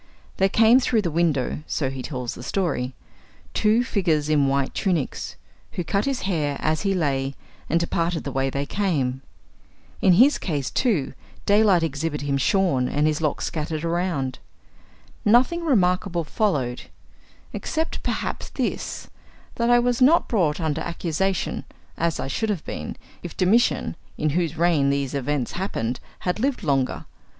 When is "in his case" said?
10.01-10.71